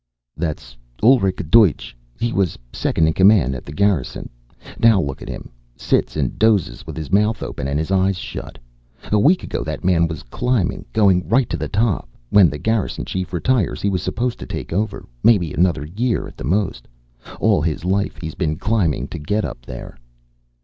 [0.35, 1.95] "That's Ulrich Deutsch.
[2.19, 4.31] He was Second in Command at the Garrison.
[4.79, 5.51] Now look at him!
[5.77, 8.57] Sits and dozes with his mouth open and his eyes shut.
[9.11, 12.09] A week ago that man was climbing, going right up to the top.
[12.31, 15.05] When the Garrison Chief retires he was supposed to take over.
[15.23, 16.87] Maybe another year, at the most.
[17.39, 19.99] All his life he's been climbing to get up there."